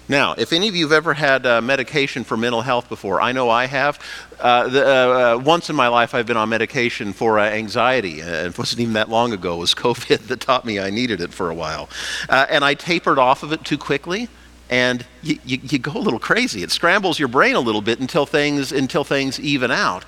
Now, 0.08 0.34
if 0.38 0.52
any 0.52 0.68
of 0.68 0.76
you 0.76 0.84
have 0.84 0.92
ever 0.92 1.14
had 1.14 1.46
uh, 1.46 1.60
medication 1.60 2.22
for 2.22 2.36
mental 2.36 2.62
health 2.62 2.88
before, 2.88 3.20
I 3.20 3.32
know 3.32 3.50
I 3.50 3.66
have. 3.66 3.98
Uh, 4.38 4.68
the, 4.68 4.86
uh, 4.86 5.34
uh 5.34 5.38
once 5.38 5.68
in 5.68 5.76
my 5.76 5.88
life, 5.88 6.14
I've 6.14 6.26
been 6.26 6.36
on 6.36 6.48
medication 6.48 7.12
for 7.12 7.38
uh, 7.38 7.44
anxiety. 7.44 8.22
Uh, 8.22 8.46
it 8.46 8.56
wasn't 8.56 8.80
even 8.80 8.94
that 8.94 9.08
long 9.08 9.32
ago. 9.32 9.54
It 9.56 9.58
was 9.58 9.74
COVID 9.86 10.28
that 10.28 10.40
taught 10.40 10.64
me 10.64 10.78
I 10.78 10.90
needed 10.90 11.20
it 11.20 11.32
for 11.32 11.50
a 11.50 11.54
while. 11.54 11.88
and 12.28 12.64
I 12.64 12.74
tapered 12.74 13.18
off 13.18 13.42
of 13.42 13.52
it 13.52 13.64
too 13.64 13.78
quickly, 13.78 14.28
and 14.70 15.04
you, 15.22 15.38
you, 15.44 15.58
you 15.62 15.78
go 15.78 15.92
a 15.92 15.98
little 15.98 16.20
crazy. 16.20 16.62
It 16.62 16.70
scrambles 16.70 17.18
your 17.18 17.28
brain 17.28 17.56
a 17.56 17.60
little 17.60 17.82
bit 17.82 17.98
until 17.98 18.26
things, 18.26 18.72
until 18.72 19.02
things 19.02 19.40
even 19.40 19.70
out 19.70 20.04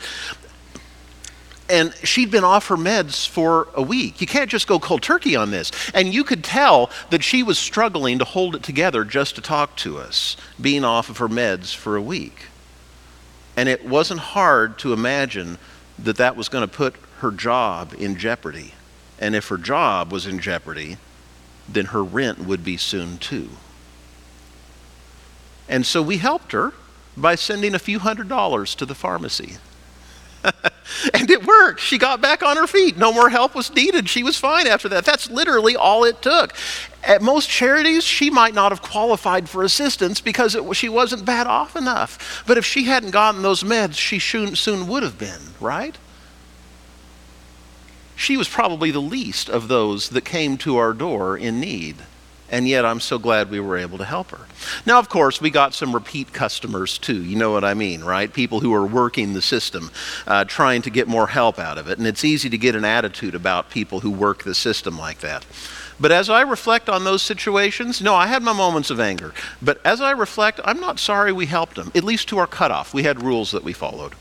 and 1.68 1.94
she'd 2.02 2.30
been 2.30 2.44
off 2.44 2.68
her 2.68 2.76
meds 2.76 3.28
for 3.28 3.68
a 3.74 3.82
week. 3.82 4.20
You 4.20 4.26
can't 4.26 4.50
just 4.50 4.66
go 4.66 4.78
cold 4.78 5.02
turkey 5.02 5.36
on 5.36 5.50
this. 5.50 5.70
And 5.92 6.14
you 6.14 6.24
could 6.24 6.42
tell 6.42 6.90
that 7.10 7.22
she 7.22 7.42
was 7.42 7.58
struggling 7.58 8.18
to 8.18 8.24
hold 8.24 8.54
it 8.54 8.62
together 8.62 9.04
just 9.04 9.34
to 9.34 9.42
talk 9.42 9.76
to 9.76 9.98
us, 9.98 10.36
being 10.60 10.84
off 10.84 11.10
of 11.10 11.18
her 11.18 11.28
meds 11.28 11.74
for 11.74 11.96
a 11.96 12.02
week. 12.02 12.46
And 13.56 13.68
it 13.68 13.84
wasn't 13.86 14.20
hard 14.20 14.78
to 14.78 14.92
imagine 14.92 15.58
that 15.98 16.16
that 16.16 16.36
was 16.36 16.48
going 16.48 16.66
to 16.66 16.74
put 16.74 16.94
her 17.18 17.30
job 17.30 17.94
in 17.98 18.16
jeopardy. 18.16 18.72
And 19.18 19.34
if 19.34 19.48
her 19.48 19.58
job 19.58 20.12
was 20.12 20.26
in 20.26 20.38
jeopardy, 20.38 20.96
then 21.68 21.86
her 21.86 22.02
rent 22.02 22.38
would 22.38 22.64
be 22.64 22.76
soon 22.76 23.18
too. 23.18 23.50
And 25.68 25.84
so 25.84 26.00
we 26.00 26.18
helped 26.18 26.52
her 26.52 26.72
by 27.16 27.34
sending 27.34 27.74
a 27.74 27.78
few 27.78 27.98
hundred 27.98 28.28
dollars 28.28 28.74
to 28.76 28.86
the 28.86 28.94
pharmacy. 28.94 29.56
and 31.14 31.30
it 31.30 31.46
worked. 31.46 31.80
She 31.80 31.98
got 31.98 32.20
back 32.20 32.42
on 32.42 32.56
her 32.56 32.66
feet. 32.66 32.96
No 32.96 33.12
more 33.12 33.30
help 33.30 33.54
was 33.54 33.72
needed. 33.72 34.08
She 34.08 34.22
was 34.22 34.36
fine 34.36 34.66
after 34.66 34.88
that. 34.88 35.04
That's 35.04 35.30
literally 35.30 35.76
all 35.76 36.04
it 36.04 36.22
took. 36.22 36.54
At 37.04 37.22
most 37.22 37.48
charities, 37.48 38.04
she 38.04 38.30
might 38.30 38.54
not 38.54 38.72
have 38.72 38.82
qualified 38.82 39.48
for 39.48 39.62
assistance 39.62 40.20
because 40.20 40.54
it, 40.54 40.74
she 40.74 40.88
wasn't 40.88 41.24
bad 41.24 41.46
off 41.46 41.76
enough. 41.76 42.42
But 42.46 42.58
if 42.58 42.64
she 42.64 42.84
hadn't 42.84 43.10
gotten 43.10 43.42
those 43.42 43.62
meds, 43.62 43.94
she 43.94 44.18
soon, 44.18 44.56
soon 44.56 44.88
would 44.88 45.02
have 45.02 45.18
been, 45.18 45.40
right? 45.60 45.96
She 48.16 48.36
was 48.36 48.48
probably 48.48 48.90
the 48.90 49.00
least 49.00 49.48
of 49.48 49.68
those 49.68 50.08
that 50.10 50.24
came 50.24 50.58
to 50.58 50.76
our 50.76 50.92
door 50.92 51.36
in 51.36 51.60
need 51.60 51.96
and 52.50 52.66
yet 52.68 52.84
I'm 52.84 53.00
so 53.00 53.18
glad 53.18 53.50
we 53.50 53.60
were 53.60 53.76
able 53.76 53.98
to 53.98 54.04
help 54.04 54.30
her. 54.30 54.46
Now, 54.86 54.98
of 54.98 55.08
course, 55.08 55.40
we 55.40 55.50
got 55.50 55.74
some 55.74 55.94
repeat 55.94 56.32
customers 56.32 56.98
too. 56.98 57.22
You 57.22 57.36
know 57.36 57.52
what 57.52 57.64
I 57.64 57.74
mean, 57.74 58.02
right? 58.02 58.32
People 58.32 58.60
who 58.60 58.72
are 58.74 58.86
working 58.86 59.32
the 59.32 59.42
system, 59.42 59.90
uh, 60.26 60.44
trying 60.44 60.82
to 60.82 60.90
get 60.90 61.08
more 61.08 61.28
help 61.28 61.58
out 61.58 61.78
of 61.78 61.88
it. 61.88 61.98
And 61.98 62.06
it's 62.06 62.24
easy 62.24 62.48
to 62.50 62.58
get 62.58 62.74
an 62.74 62.84
attitude 62.84 63.34
about 63.34 63.70
people 63.70 64.00
who 64.00 64.10
work 64.10 64.44
the 64.44 64.54
system 64.54 64.98
like 64.98 65.20
that. 65.20 65.44
But 66.00 66.12
as 66.12 66.30
I 66.30 66.42
reflect 66.42 66.88
on 66.88 67.04
those 67.04 67.22
situations, 67.22 68.00
no, 68.00 68.14
I 68.14 68.28
had 68.28 68.42
my 68.42 68.52
moments 68.52 68.90
of 68.90 69.00
anger. 69.00 69.34
But 69.60 69.80
as 69.84 70.00
I 70.00 70.12
reflect, 70.12 70.60
I'm 70.64 70.80
not 70.80 71.00
sorry 71.00 71.32
we 71.32 71.46
helped 71.46 71.74
them, 71.74 71.90
at 71.94 72.04
least 72.04 72.28
to 72.28 72.38
our 72.38 72.46
cutoff. 72.46 72.94
We 72.94 73.02
had 73.02 73.22
rules 73.22 73.50
that 73.50 73.64
we 73.64 73.72
followed. 73.72 74.12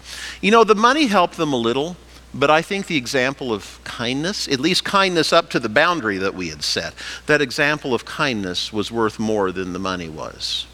You 0.42 0.50
know, 0.50 0.64
the 0.64 0.76
money 0.76 1.06
helped 1.06 1.38
them 1.38 1.54
a 1.54 1.58
little, 1.58 1.96
but 2.38 2.52
I 2.52 2.62
think 2.62 2.86
the 2.86 2.98
example 2.98 3.52
of 3.52 3.80
kindness, 3.84 4.48
at 4.48 4.60
least 4.60 4.84
kindness 4.84 5.34
up 5.34 5.50
to 5.50 5.60
the 5.60 5.70
boundary 5.70 6.20
that 6.20 6.36
we 6.36 6.50
had 6.50 6.62
set, 6.62 6.94
that 7.26 7.42
example 7.42 7.96
of 7.96 8.06
kindness 8.06 8.72
was 8.72 8.92
worth 8.92 9.18
more 9.18 9.52
than 9.52 9.74
the 9.74 9.80
money 9.80 10.08
was. 10.08 10.68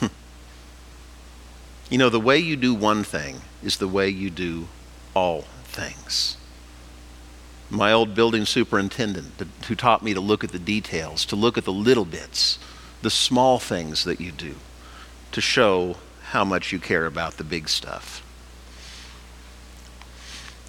Hmm. 0.00 0.08
You 1.88 1.96
know, 1.96 2.10
the 2.10 2.20
way 2.20 2.38
you 2.38 2.56
do 2.56 2.74
one 2.74 3.04
thing 3.04 3.40
is 3.62 3.78
the 3.78 3.88
way 3.88 4.10
you 4.10 4.28
do 4.28 4.68
all 5.14 5.42
things. 5.64 6.36
My 7.70 7.90
old 7.90 8.14
building 8.14 8.44
superintendent, 8.44 9.32
who 9.66 9.74
taught 9.74 10.02
me 10.02 10.12
to 10.12 10.20
look 10.20 10.44
at 10.44 10.52
the 10.52 10.58
details, 10.58 11.24
to 11.26 11.36
look 11.36 11.56
at 11.56 11.64
the 11.64 11.72
little 11.72 12.04
bits, 12.04 12.58
the 13.00 13.08
small 13.08 13.58
things 13.58 14.04
that 14.04 14.20
you 14.20 14.30
do, 14.30 14.56
to 15.32 15.40
show 15.40 15.96
how 16.32 16.44
much 16.44 16.70
you 16.70 16.78
care 16.78 17.06
about 17.06 17.38
the 17.38 17.44
big 17.44 17.70
stuff. 17.70 18.22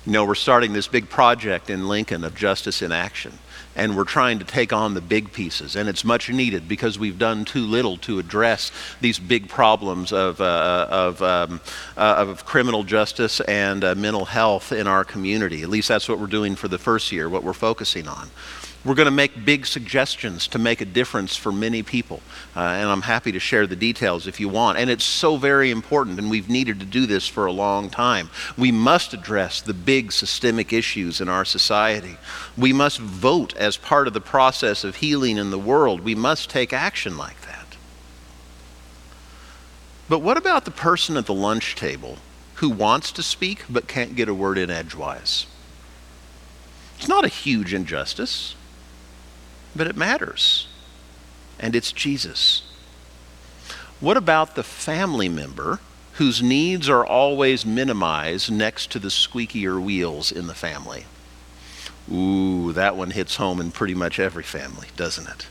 You 0.06 0.12
know, 0.12 0.26
we're 0.26 0.36
starting 0.36 0.74
this 0.74 0.90
big 0.90 1.10
project 1.10 1.70
in 1.70 1.88
Lincoln 1.88 2.26
of 2.26 2.36
Justice 2.36 2.82
in 2.82 2.92
Action, 2.92 3.40
and 3.74 3.96
we're 3.96 4.04
trying 4.04 4.40
to 4.40 4.46
take 4.46 4.74
on 4.74 4.96
the 4.96 5.00
big 5.02 5.32
pieces, 5.32 5.78
and 5.78 5.88
it's 5.88 6.04
much 6.04 6.30
needed 6.30 6.68
because 6.68 7.00
we've 7.00 7.18
done 7.18 7.46
too 7.46 7.62
little 7.62 7.96
to 8.00 8.20
address 8.20 8.70
these 9.00 9.18
big 9.18 9.48
problems 9.48 10.12
of, 10.12 10.42
uh, 10.42 10.88
of, 10.90 11.22
um, 11.22 11.62
uh, 11.96 12.16
of 12.18 12.44
criminal 12.44 12.84
justice 12.84 13.40
and 13.42 13.86
uh, 13.86 13.96
mental 13.96 14.26
health 14.26 14.74
in 14.74 14.88
our 14.88 15.06
community. 15.06 15.64
At 15.64 15.70
least 15.70 15.88
that's 15.88 16.10
what 16.10 16.20
we're 16.20 16.28
doing 16.28 16.58
for 16.58 16.68
the 16.68 16.78
first 16.78 17.14
year, 17.14 17.30
what 17.30 17.46
we're 17.46 17.54
focusing 17.54 18.06
on. 18.06 18.30
We're 18.86 18.96
going 18.96 19.06
to 19.06 19.12
make 19.12 19.46
big 19.46 19.66
suggestions 19.66 20.46
to 20.50 20.60
make 20.60 20.82
a 20.82 20.86
difference 20.86 21.38
for 21.38 21.54
many 21.54 21.84
people. 21.84 22.22
Uh, 22.54 22.60
and 22.60 22.90
I'm 22.90 23.04
happy 23.04 23.32
to 23.32 23.40
share 23.40 23.66
the 23.66 23.78
details 23.78 24.28
if 24.28 24.42
you 24.42 24.50
want. 24.50 24.78
And 24.78 24.90
it's 24.90 25.06
so 25.06 25.38
very 25.38 25.72
important, 25.72 26.20
and 26.20 26.30
we've 26.30 26.50
needed 26.50 26.82
to 26.82 26.86
do 26.86 27.06
this 27.06 27.26
for 27.26 27.46
a 27.46 27.52
long 27.54 27.90
time. 27.90 28.30
We 28.58 28.74
must 28.74 29.14
address 29.14 29.62
the 29.62 29.74
big 29.74 30.12
systemic 30.12 30.74
issues 30.74 31.22
in 31.22 31.30
our 31.30 31.46
society. 31.46 32.18
We 32.58 32.74
must 32.74 33.00
vote 33.00 33.56
as 33.56 33.78
part 33.78 34.06
of 34.06 34.14
the 34.14 34.20
process 34.20 34.84
of 34.84 34.98
healing 34.98 35.38
in 35.38 35.50
the 35.50 35.58
world. 35.58 36.02
We 36.02 36.16
must 36.16 36.50
take 36.50 36.74
action 36.74 37.18
like 37.18 37.40
that. 37.44 37.78
But 40.10 40.20
what 40.20 40.36
about 40.36 40.66
the 40.66 40.72
person 40.72 41.16
at 41.16 41.26
the 41.26 41.34
lunch 41.34 41.76
table 41.76 42.18
who 42.56 42.70
wants 42.70 43.14
to 43.14 43.24
speak 43.24 43.64
but 43.70 43.88
can't 43.88 44.18
get 44.18 44.28
a 44.28 44.34
word 44.34 44.58
in 44.58 44.70
edgewise? 44.70 45.46
It's 46.98 47.08
not 47.08 47.24
a 47.24 47.30
huge 47.30 47.74
injustice 47.74 48.56
but 49.76 49.88
it 49.88 49.96
matters. 49.96 50.68
And 51.60 51.76
it's 51.76 51.92
Jesus. 51.92 52.64
What 54.00 54.18
about 54.18 54.56
the 54.56 54.64
family 54.64 55.30
member 55.30 55.80
whose 56.14 56.44
needs 56.44 56.90
are 56.90 57.06
always 57.06 57.66
minimized 57.66 58.52
next 58.52 58.92
to 58.92 59.00
the 59.00 59.08
squeakier 59.08 59.82
wheels 59.82 60.32
in 60.32 60.48
the 60.48 60.54
family? 60.54 61.06
Ooh, 62.12 62.74
that 62.74 62.98
one 62.98 63.12
hits 63.12 63.38
home 63.38 63.62
in 63.62 63.72
pretty 63.72 63.96
much 63.96 64.20
every 64.20 64.44
family, 64.44 64.88
doesn't 64.96 65.28
it? 65.28 65.48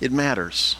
It 0.00 0.12
matters. 0.12 0.76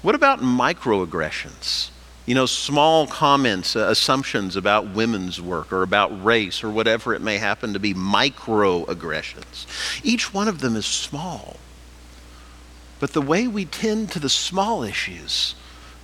What 0.00 0.14
about 0.14 0.40
microaggressions? 0.40 1.90
You 2.26 2.34
know, 2.34 2.46
small 2.46 3.06
comments, 3.06 3.76
uh, 3.76 3.86
assumptions 3.88 4.56
about 4.56 4.88
women's 4.88 5.40
work 5.40 5.72
or 5.72 5.82
about 5.84 6.24
race 6.24 6.64
or 6.64 6.70
whatever 6.70 7.14
it 7.14 7.22
may 7.22 7.38
happen 7.38 7.72
to 7.72 7.78
be, 7.78 7.94
microaggressions. 7.94 9.66
Each 10.04 10.34
one 10.34 10.48
of 10.48 10.60
them 10.60 10.74
is 10.74 10.86
small. 10.86 11.56
But 12.98 13.12
the 13.12 13.22
way 13.22 13.46
we 13.46 13.64
tend 13.64 14.10
to 14.12 14.18
the 14.18 14.28
small 14.28 14.82
issues 14.82 15.54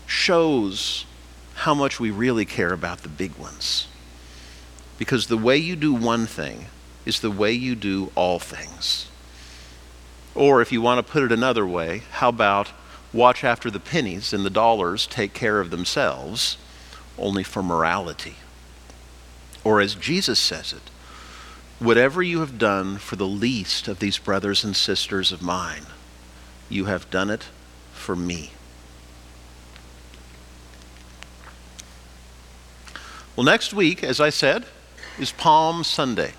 shows 0.06 1.06
how 1.54 1.74
much 1.74 1.98
we 1.98 2.10
really 2.10 2.44
care 2.44 2.72
about 2.72 2.98
the 2.98 3.08
big 3.08 3.36
ones. 3.36 3.88
Because 4.98 5.26
the 5.26 5.36
way 5.36 5.56
you 5.56 5.74
do 5.74 5.92
one 5.92 6.26
thing 6.26 6.66
is 7.04 7.18
the 7.18 7.30
way 7.30 7.50
you 7.52 7.74
do 7.74 8.12
all 8.14 8.38
things. 8.38 9.08
Or 10.34 10.62
if 10.62 10.70
you 10.70 10.80
want 10.80 11.04
to 11.04 11.12
put 11.12 11.24
it 11.24 11.32
another 11.32 11.66
way, 11.66 12.02
how 12.12 12.28
about 12.28 12.68
watch 13.12 13.44
after 13.44 13.70
the 13.70 13.80
pennies 13.80 14.32
and 14.32 14.44
the 14.44 14.50
dollars 14.50 15.06
take 15.06 15.34
care 15.34 15.60
of 15.60 15.70
themselves 15.70 16.56
only 17.18 17.42
for 17.42 17.62
morality. 17.62 18.36
Or 19.64 19.80
as 19.80 19.94
Jesus 19.94 20.38
says 20.38 20.72
it, 20.72 20.90
whatever 21.78 22.22
you 22.22 22.40
have 22.40 22.58
done 22.58 22.98
for 22.98 23.16
the 23.16 23.26
least 23.26 23.88
of 23.88 23.98
these 23.98 24.18
brothers 24.18 24.64
and 24.64 24.74
sisters 24.74 25.32
of 25.32 25.42
mine, 25.42 25.86
you 26.68 26.86
have 26.86 27.10
done 27.10 27.30
it 27.30 27.48
for 27.92 28.16
me. 28.16 28.52
Well, 33.36 33.44
next 33.44 33.72
week, 33.72 34.04
as 34.04 34.20
I 34.20 34.30
said, 34.30 34.66
is 35.18 35.32
Palm 35.32 35.84
Sunday. 35.84 36.32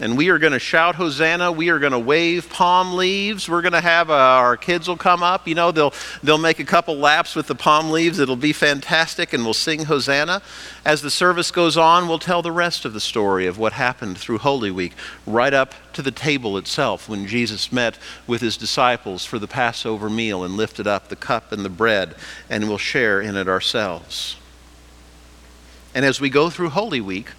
And 0.00 0.16
we 0.16 0.30
are 0.30 0.38
going 0.38 0.54
to 0.54 0.58
shout 0.58 0.94
Hosanna. 0.94 1.52
We 1.52 1.68
are 1.68 1.78
going 1.78 1.92
to 1.92 1.98
wave 1.98 2.48
palm 2.48 2.96
leaves. 2.96 3.48
We're 3.48 3.60
going 3.60 3.74
to 3.74 3.82
have 3.82 4.08
uh, 4.08 4.14
our 4.14 4.56
kids 4.56 4.88
will 4.88 4.96
come 4.96 5.22
up. 5.22 5.46
You 5.46 5.54
know, 5.54 5.72
they'll, 5.72 5.92
they'll 6.22 6.38
make 6.38 6.58
a 6.58 6.64
couple 6.64 6.96
laps 6.96 7.36
with 7.36 7.46
the 7.46 7.54
palm 7.54 7.90
leaves. 7.90 8.18
It'll 8.18 8.34
be 8.34 8.54
fantastic, 8.54 9.34
and 9.34 9.44
we'll 9.44 9.52
sing 9.52 9.84
Hosanna. 9.84 10.40
As 10.86 11.02
the 11.02 11.10
service 11.10 11.50
goes 11.50 11.76
on, 11.76 12.08
we'll 12.08 12.18
tell 12.18 12.40
the 12.40 12.50
rest 12.50 12.86
of 12.86 12.94
the 12.94 13.00
story 13.00 13.46
of 13.46 13.58
what 13.58 13.74
happened 13.74 14.16
through 14.16 14.38
Holy 14.38 14.70
Week, 14.70 14.94
right 15.26 15.52
up 15.52 15.74
to 15.92 16.02
the 16.02 16.10
table 16.10 16.56
itself 16.56 17.06
when 17.06 17.26
Jesus 17.26 17.70
met 17.70 17.98
with 18.26 18.40
his 18.40 18.56
disciples 18.56 19.26
for 19.26 19.38
the 19.38 19.48
Passover 19.48 20.08
meal 20.08 20.42
and 20.42 20.56
lifted 20.56 20.86
up 20.86 21.08
the 21.08 21.16
cup 21.16 21.52
and 21.52 21.62
the 21.62 21.68
bread, 21.68 22.14
and 22.48 22.68
we'll 22.68 22.78
share 22.78 23.20
in 23.20 23.36
it 23.36 23.48
ourselves. 23.48 24.36
And 25.94 26.06
as 26.06 26.20
we 26.20 26.30
go 26.30 26.48
through 26.48 26.70
Holy 26.70 27.00
Week, 27.02 27.32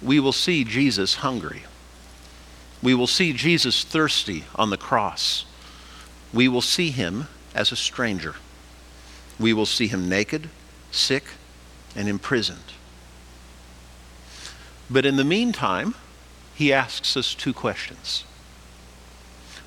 we 0.00 0.20
will 0.20 0.32
see 0.32 0.62
Jesus 0.62 1.16
hungry. 1.16 1.62
We 2.82 2.94
will 2.94 3.06
see 3.06 3.32
Jesus 3.32 3.84
thirsty 3.84 4.44
on 4.56 4.70
the 4.70 4.76
cross. 4.76 5.44
We 6.32 6.48
will 6.48 6.62
see 6.62 6.90
him 6.90 7.28
as 7.54 7.70
a 7.70 7.76
stranger. 7.76 8.34
We 9.38 9.52
will 9.52 9.66
see 9.66 9.86
him 9.86 10.08
naked, 10.08 10.50
sick, 10.90 11.24
and 11.94 12.08
imprisoned. 12.08 12.72
But 14.90 15.06
in 15.06 15.16
the 15.16 15.24
meantime, 15.24 15.94
he 16.54 16.72
asks 16.72 17.16
us 17.16 17.34
two 17.34 17.52
questions. 17.52 18.24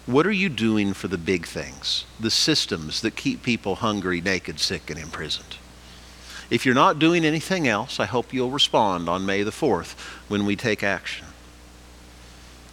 What 0.06 0.28
are 0.28 0.32
you 0.32 0.50
doing 0.50 0.94
for 0.94 1.08
the 1.08 1.18
big 1.18 1.48
things, 1.48 2.06
the 2.20 2.30
systems 2.30 3.02
that 3.02 3.16
keep 3.16 3.42
people 3.42 3.76
hungry, 3.76 4.22
naked, 4.22 4.60
sick, 4.60 4.90
and 4.90 5.00
imprisoned? 5.00 5.58
If 6.50 6.64
you're 6.64 6.76
not 6.76 7.00
doing 7.00 7.26
anything 7.26 7.68
else, 7.68 8.00
I 8.00 8.06
hope 8.06 8.32
you'll 8.32 8.52
respond 8.52 9.10
on 9.10 9.26
May 9.26 9.42
the 9.42 9.52
4th 9.52 9.98
when 10.28 10.46
we 10.46 10.56
take 10.56 10.84
action. 10.84 11.26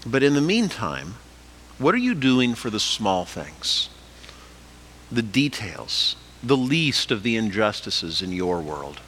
But 0.07 0.23
in 0.23 0.35
the 0.35 0.41
meantime, 0.41 1.15
what 1.79 1.95
are 1.95 1.99
you 1.99 2.15
doing 2.15 2.55
for 2.55 2.71
the 2.71 2.81
small 2.81 3.25
things? 3.25 3.89
The 5.11 5.23
details, 5.23 6.17
the 6.43 6.57
least 6.57 7.11
of 7.11 7.23
the 7.23 7.37
injustices 7.37 8.23
in 8.23 8.33
your 8.33 8.61
world. 8.61 9.01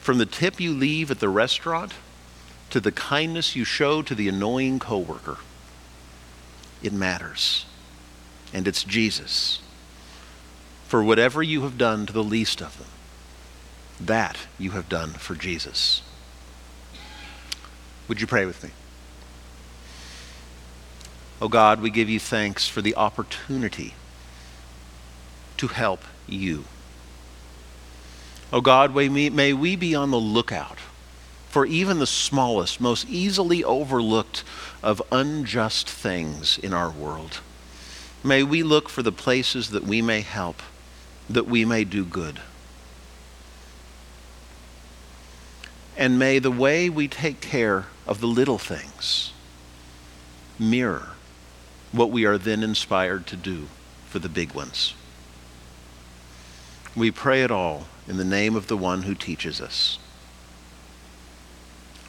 From 0.00 0.18
the 0.18 0.26
tip 0.26 0.60
you 0.60 0.72
leave 0.72 1.10
at 1.10 1.20
the 1.20 1.28
restaurant 1.28 1.92
to 2.70 2.80
the 2.80 2.92
kindness 2.92 3.56
you 3.56 3.64
show 3.64 4.02
to 4.02 4.14
the 4.14 4.28
annoying 4.28 4.78
coworker, 4.78 5.38
it 6.82 6.92
matters. 6.92 7.66
And 8.52 8.66
it's 8.66 8.82
Jesus. 8.82 9.60
For 10.88 11.04
whatever 11.04 11.42
you 11.42 11.62
have 11.62 11.78
done 11.78 12.06
to 12.06 12.12
the 12.12 12.24
least 12.24 12.60
of 12.60 12.78
them, 12.78 12.88
that 14.00 14.38
you 14.58 14.72
have 14.72 14.88
done 14.88 15.10
for 15.10 15.34
Jesus. 15.34 16.02
Would 18.08 18.20
you 18.20 18.26
pray 18.26 18.44
with 18.44 18.64
me? 18.64 18.70
Oh 21.40 21.48
God, 21.48 21.80
we 21.80 21.90
give 21.90 22.10
you 22.10 22.20
thanks 22.20 22.68
for 22.68 22.82
the 22.82 22.94
opportunity 22.96 23.94
to 25.56 25.68
help 25.68 26.04
you. 26.26 26.64
Oh 28.52 28.60
God, 28.60 28.94
may 28.94 29.52
we 29.52 29.76
be 29.76 29.94
on 29.94 30.10
the 30.10 30.18
lookout 30.18 30.78
for 31.48 31.64
even 31.64 31.98
the 31.98 32.06
smallest, 32.06 32.80
most 32.80 33.08
easily 33.08 33.64
overlooked 33.64 34.44
of 34.82 35.00
unjust 35.10 35.88
things 35.88 36.58
in 36.58 36.74
our 36.74 36.90
world. 36.90 37.40
May 38.22 38.42
we 38.42 38.62
look 38.62 38.88
for 38.88 39.02
the 39.02 39.12
places 39.12 39.70
that 39.70 39.84
we 39.84 40.02
may 40.02 40.20
help, 40.20 40.62
that 41.28 41.46
we 41.46 41.64
may 41.64 41.84
do 41.84 42.04
good. 42.04 42.40
And 45.96 46.18
may 46.18 46.38
the 46.38 46.50
way 46.50 46.90
we 46.90 47.08
take 47.08 47.40
care 47.40 47.86
of 48.06 48.20
the 48.20 48.26
little 48.26 48.58
things 48.58 49.32
mirror 50.58 51.12
what 51.92 52.10
we 52.10 52.24
are 52.24 52.38
then 52.38 52.62
inspired 52.62 53.26
to 53.26 53.36
do 53.36 53.66
for 54.06 54.18
the 54.18 54.28
big 54.28 54.54
ones. 54.54 54.94
We 56.96 57.10
pray 57.10 57.42
it 57.42 57.50
all 57.50 57.86
in 58.08 58.16
the 58.16 58.24
name 58.24 58.56
of 58.56 58.66
the 58.66 58.76
one 58.76 59.02
who 59.02 59.14
teaches 59.14 59.60
us. 59.60 59.98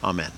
Amen. 0.02 0.32